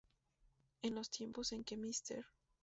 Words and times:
En 0.81 0.95
los 0.95 1.11
tiempos 1.11 1.51
en 1.51 1.63
que 1.63 1.77
Mr. 1.77 2.25